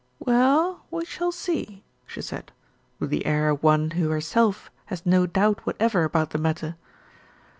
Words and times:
"Well, 0.17 0.87
we 0.89 1.05
shall 1.05 1.31
see," 1.31 1.83
she 2.07 2.23
said, 2.23 2.51
with 2.97 3.11
the 3.11 3.23
air 3.23 3.49
of 3.51 3.61
one 3.61 3.91
who 3.91 4.09
herself 4.09 4.71
has 4.87 5.05
no 5.05 5.27
doubt 5.27 5.63
whatever 5.63 6.03
about 6.05 6.31
the 6.31 6.39
matter. 6.39 6.73